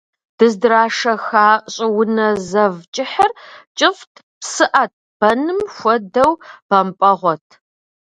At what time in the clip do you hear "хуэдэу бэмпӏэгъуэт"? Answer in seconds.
5.75-7.45